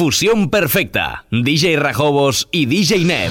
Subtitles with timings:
[0.00, 1.26] Fusión perfecta.
[1.30, 3.30] DJ Rajobos y DJ Neb.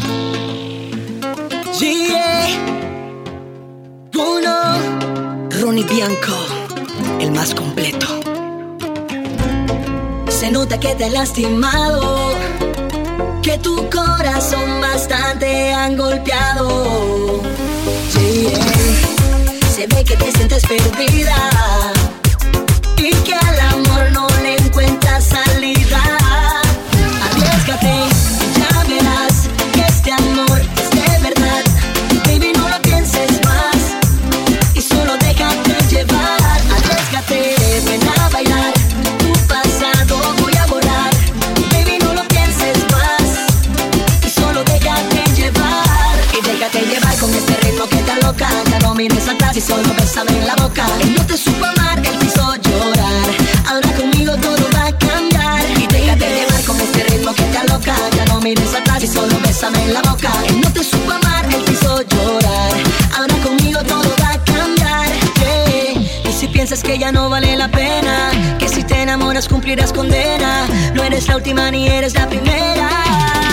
[4.14, 5.50] Uno.
[5.59, 6.37] Ronnie Bianco,
[7.19, 8.05] el más completo.
[10.29, 12.36] Se nota que te ha lastimado,
[13.41, 17.41] que tu corazón bastante han golpeado.
[19.73, 21.36] Se ve que te sientes perdida
[22.95, 23.48] y que
[49.59, 50.86] y solo bésame en la boca.
[51.02, 53.27] Él no te supo amar, él quiso llorar.
[53.67, 55.62] Ahora conmigo todo va a cambiar.
[55.77, 57.94] Y déjate llevar con este ritmo que te aloca.
[58.16, 60.31] Ya no mires atrás y solo bésame en la boca.
[60.48, 62.72] Él no te supo amar, él quiso llorar.
[63.17, 65.09] Ahora conmigo todo va a cambiar.
[66.30, 70.67] Y si piensas que ya no vale la pena, que si te enamoras cumplirás condena.
[70.94, 73.48] No eres la última ni eres la primera.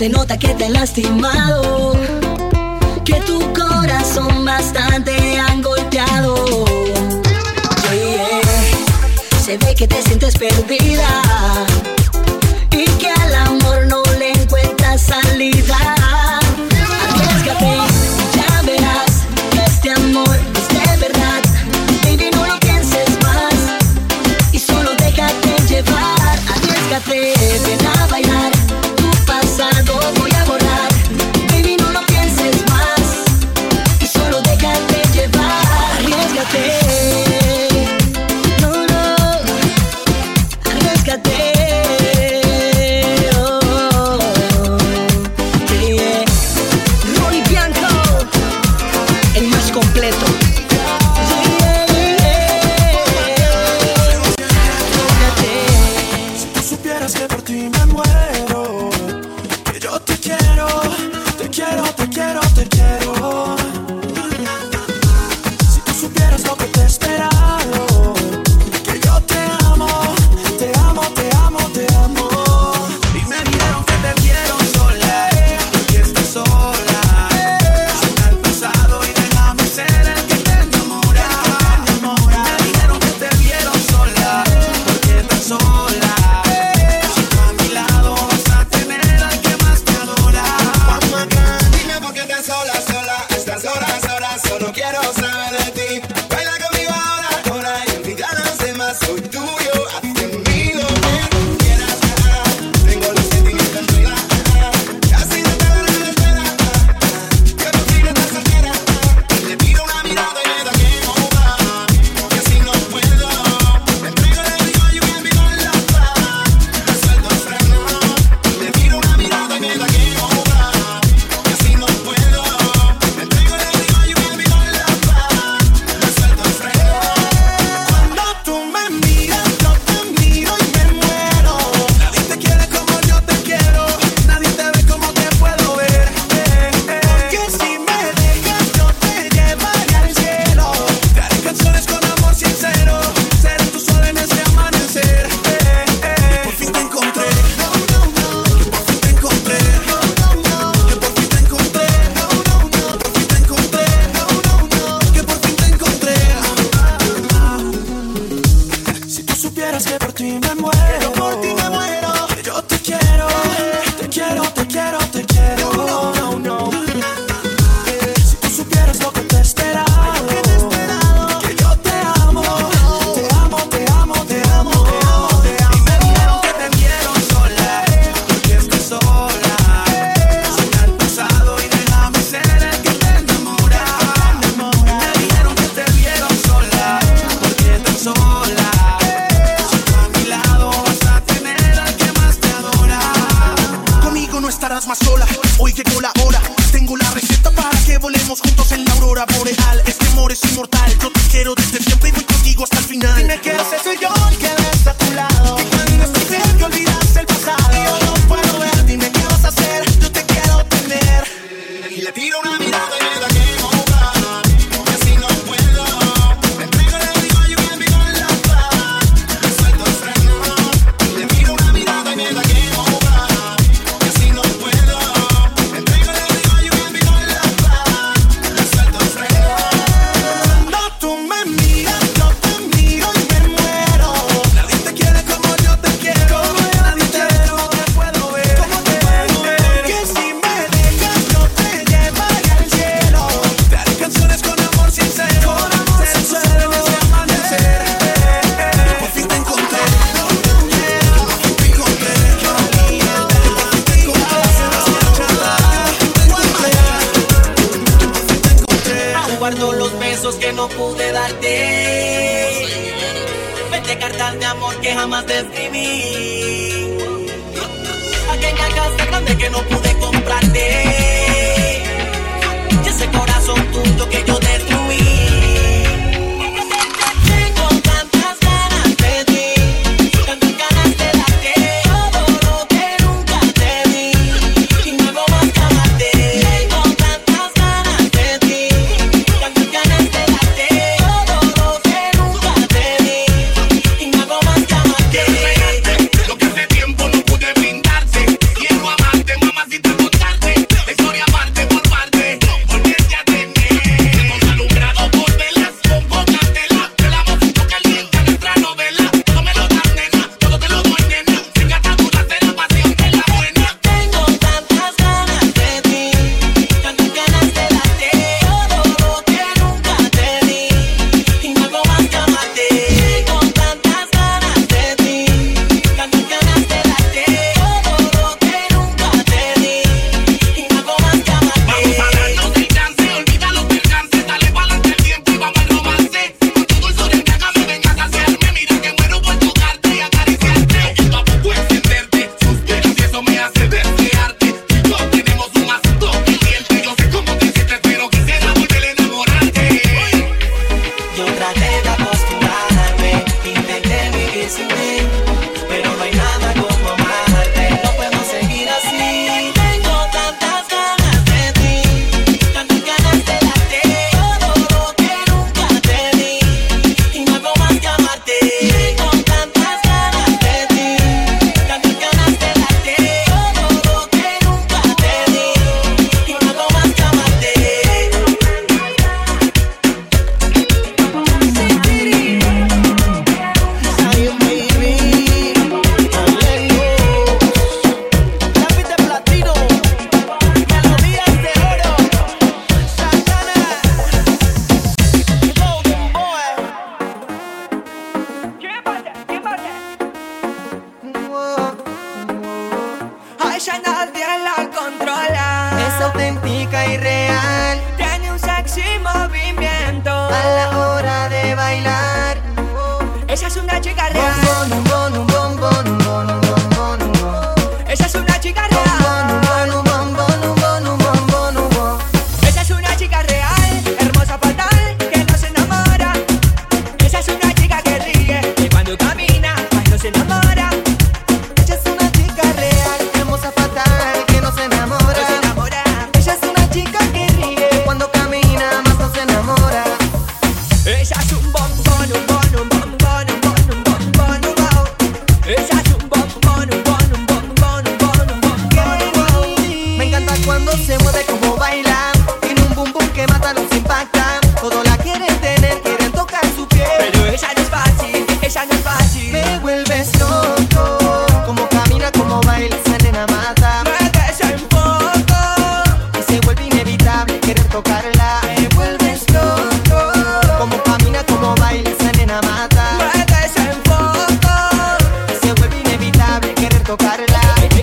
[0.00, 1.92] Se nota que te han lastimado,
[3.04, 6.42] que tu corazón bastante han golpeado.
[7.92, 8.40] Yeah.
[9.44, 11.22] Se ve que te sientes perdida
[12.72, 15.76] y que al amor no le encuentras salida.
[17.10, 17.76] Arriesgate,
[18.34, 21.42] ya verás que este amor es de verdad.
[22.04, 23.54] Baby, no lo pienses más
[24.50, 26.38] y solo déjate llevar.
[26.54, 27.34] Arriesgate,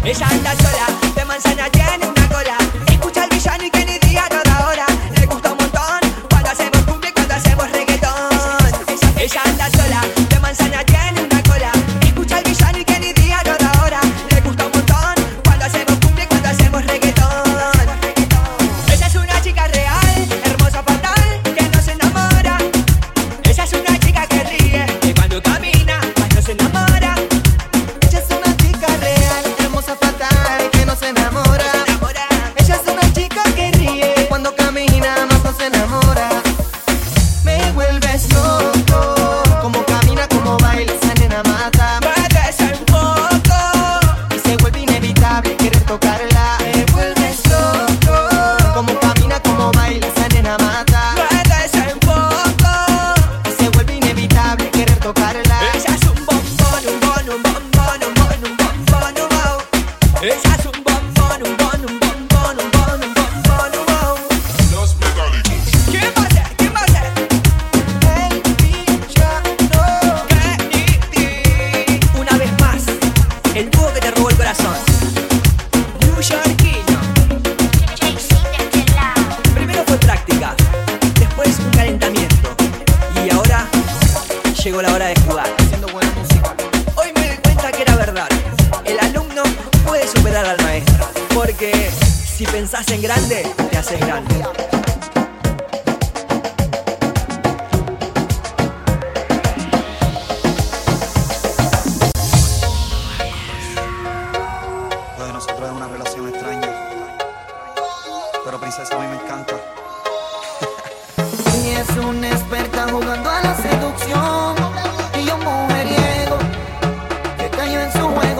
[0.07, 0.76] 没啥大事。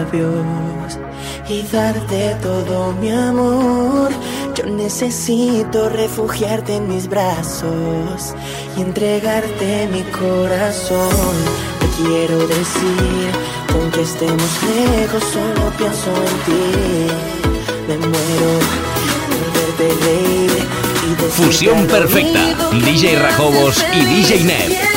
[0.03, 0.99] labios
[1.49, 4.11] y darte todo mi amor.
[4.55, 8.33] Yo necesito refugiarte en mis brazos
[8.77, 11.35] y entregarte mi corazón.
[11.79, 13.31] Te quiero decir,
[13.73, 17.13] aunque estemos lejos, solo pienso en ti.
[17.87, 18.51] Me muero
[19.29, 20.51] por verte reír
[21.11, 22.69] y Fusión perfecta.
[22.71, 24.92] DJ Rajobos y DJ Neb.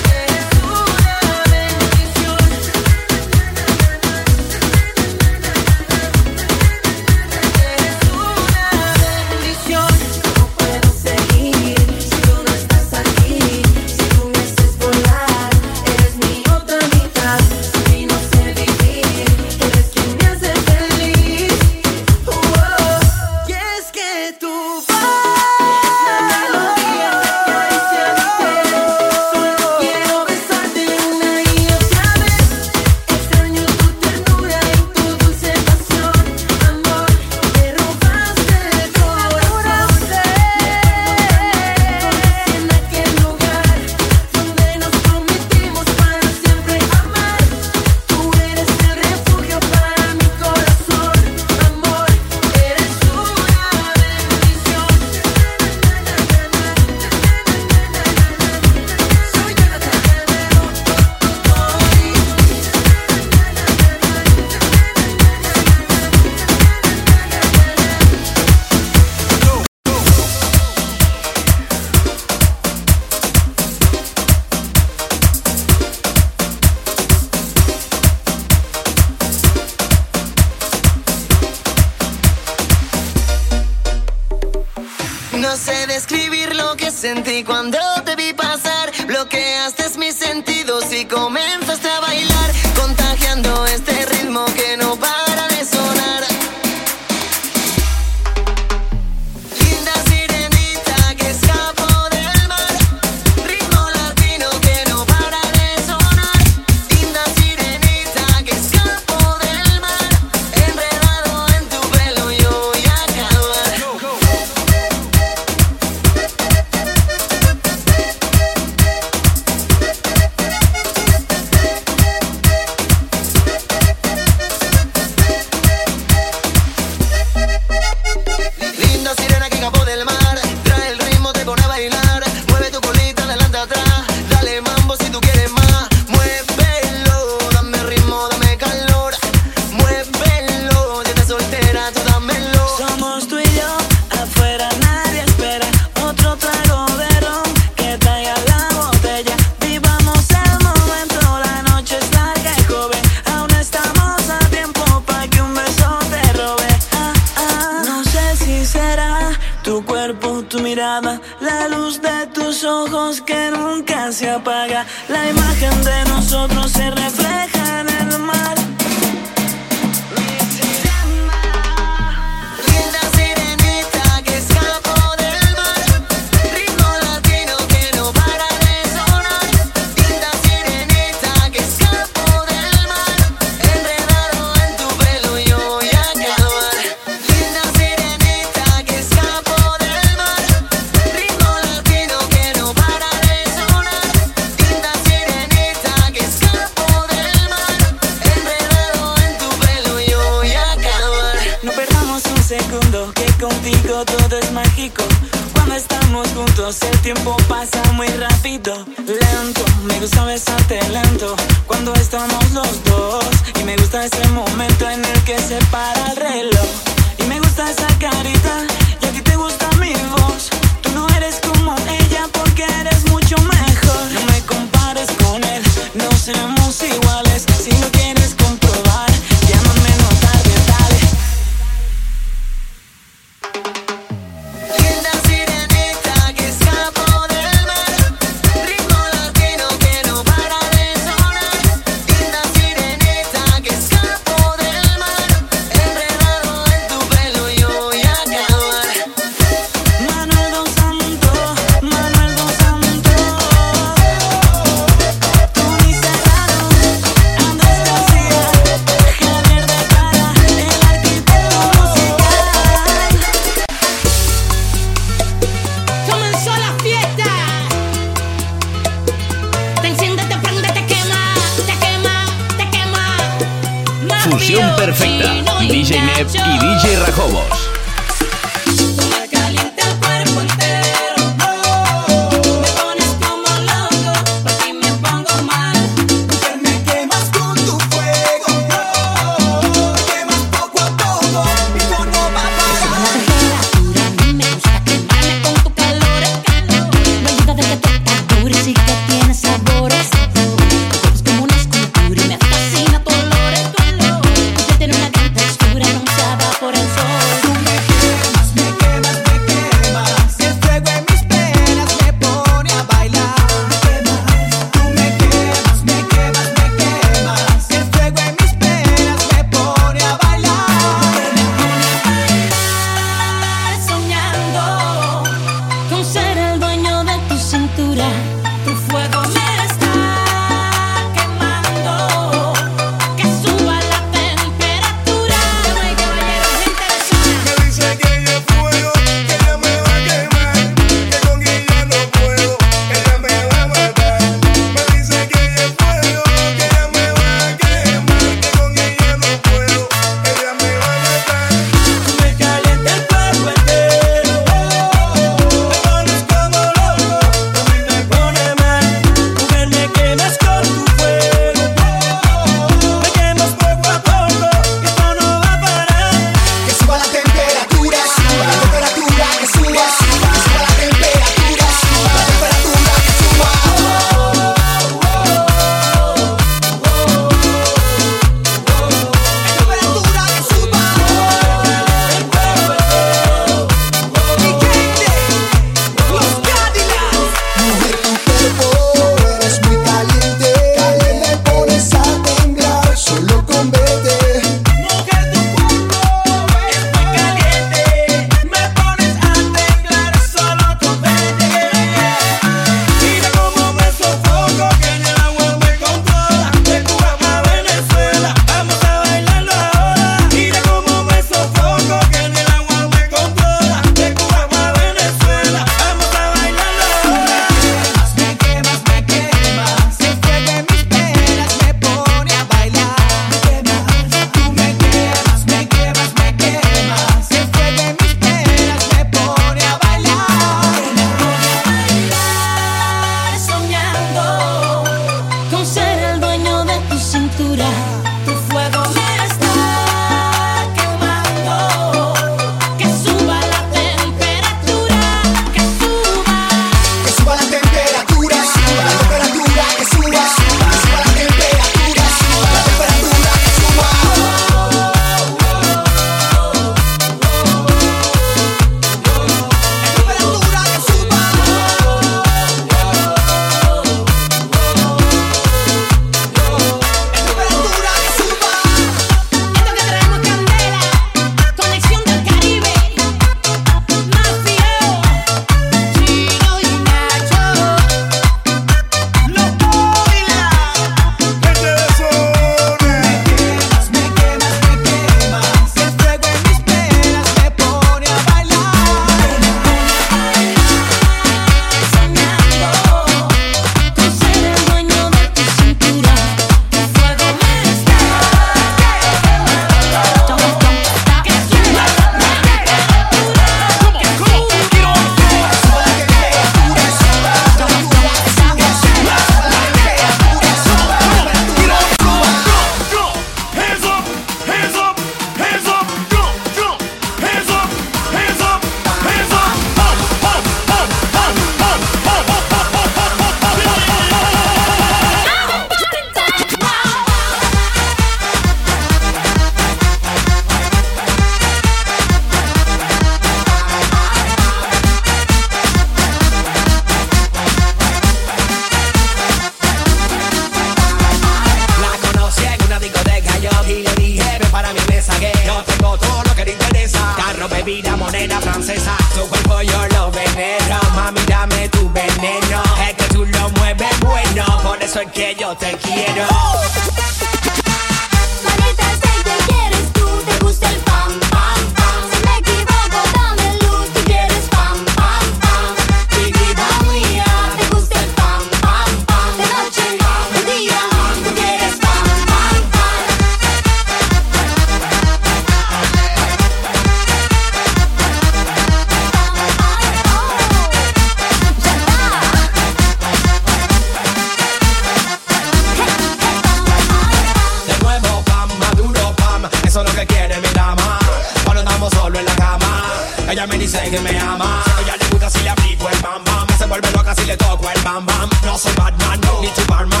[596.71, 598.29] vuelve loca si le toco el bam bam.
[598.45, 600.00] No soy Batman, no, ni tu barman.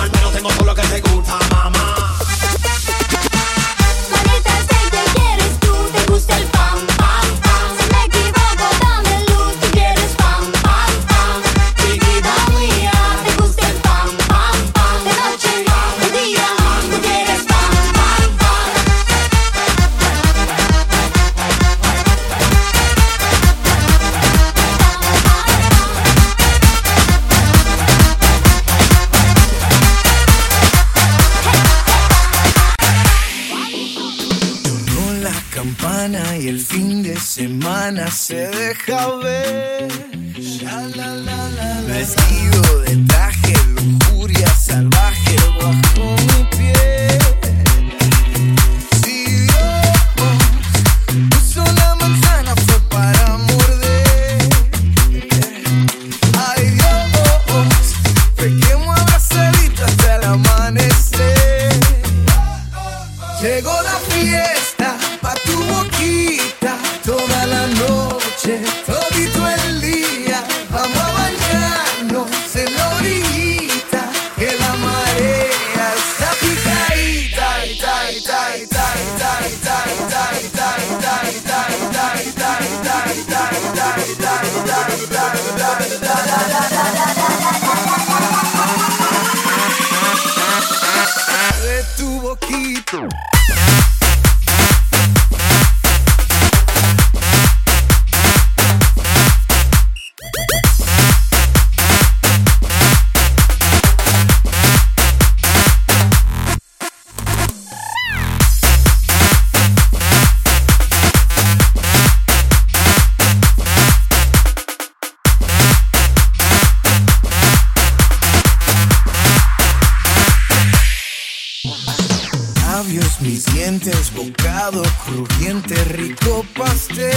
[123.21, 127.11] mis dientes, bocado crujiente, rico pastel.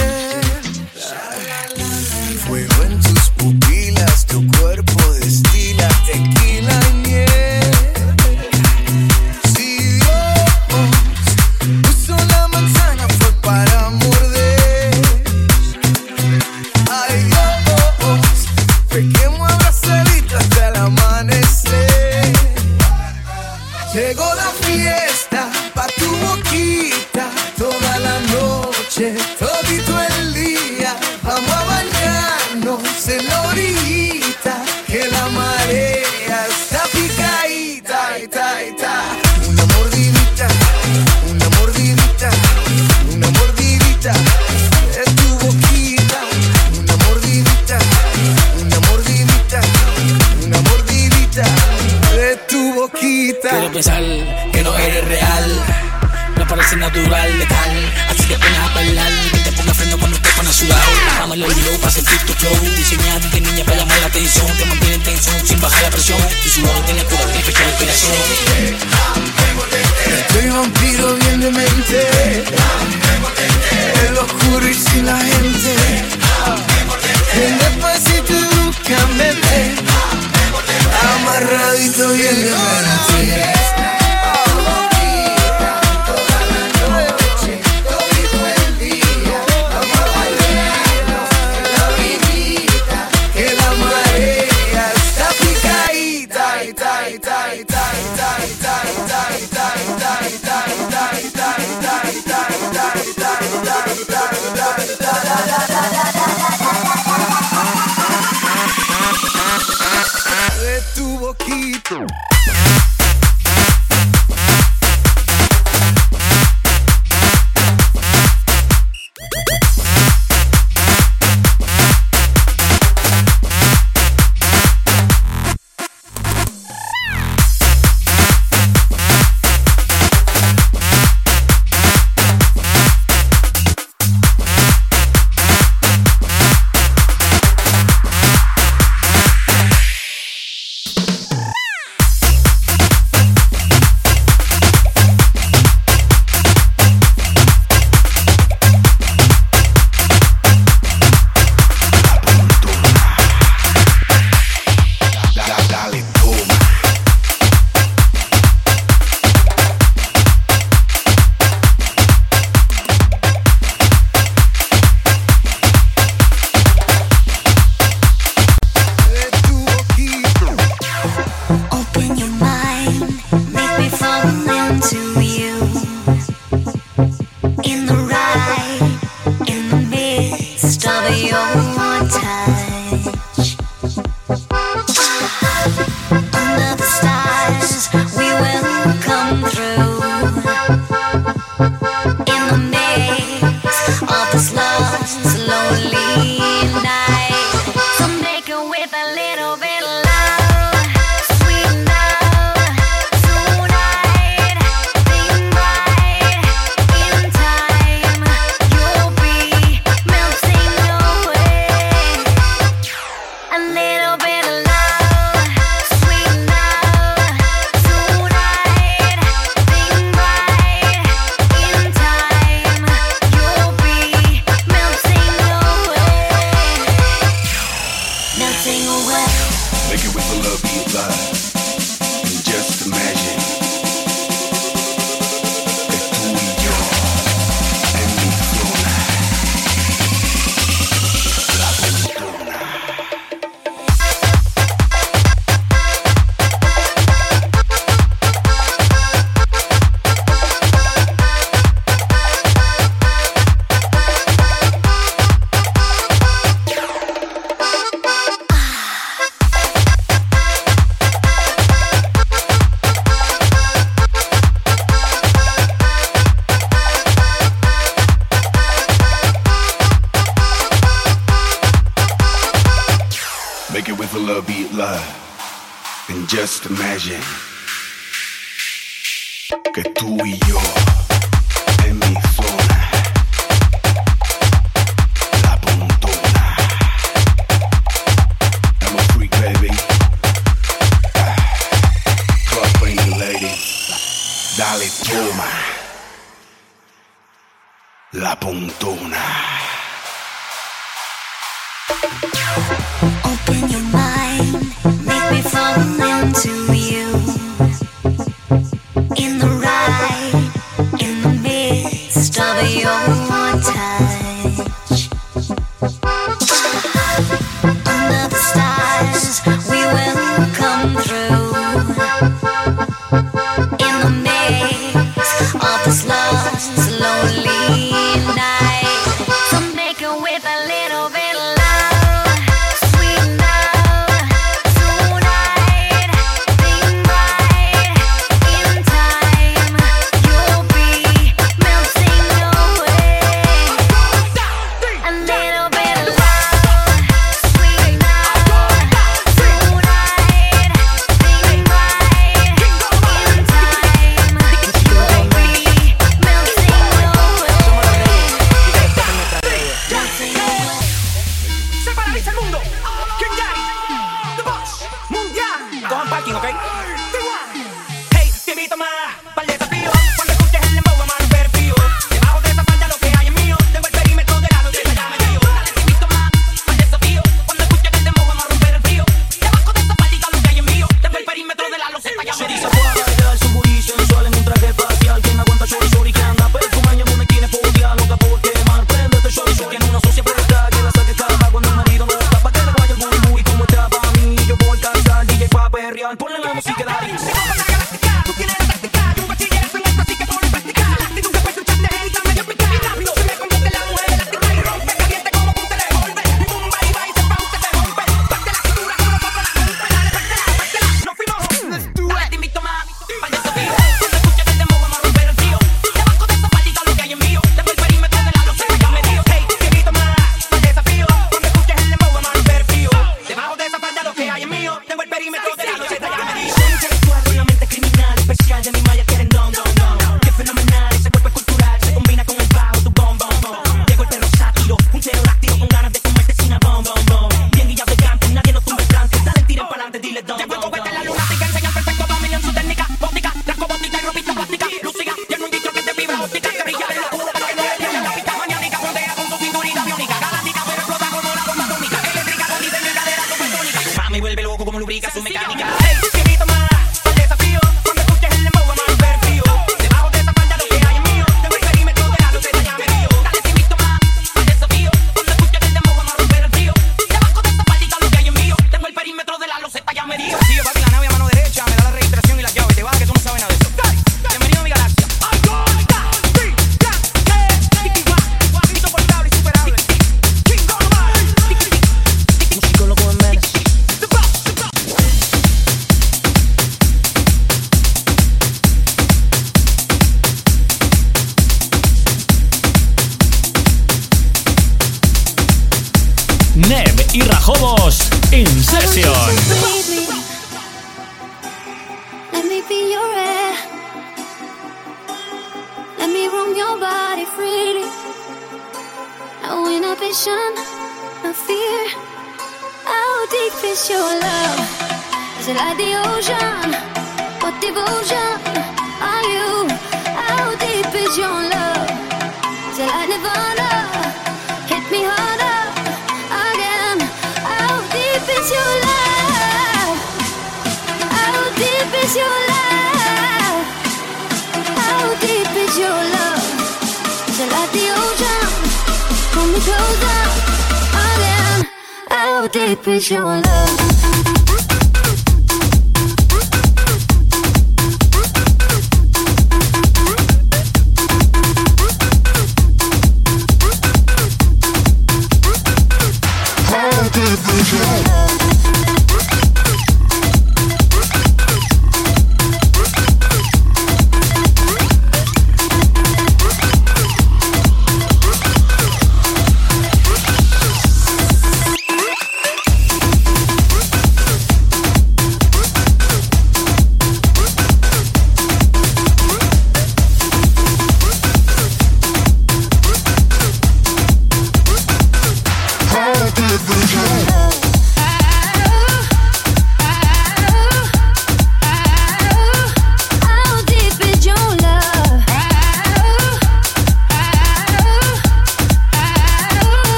[230.33, 231.34] love you blind.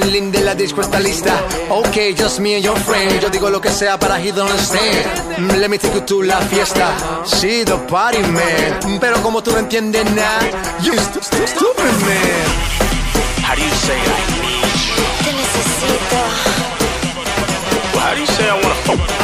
[0.00, 1.34] bien linda y la disco lista.
[1.70, 3.20] Ok, just me and your friend.
[3.20, 5.58] Yo digo lo que sea para he don't understand.
[5.58, 6.94] Let me take you to la fiesta.
[7.24, 8.98] Sí, the party man.
[9.00, 10.40] Pero como tú no entiendes nada,
[10.82, 12.48] you stu stu stupid man.
[13.42, 15.04] How do you say I need you?
[15.24, 16.18] Te necesito.
[17.94, 19.18] Well, how do you say I wanna fuck?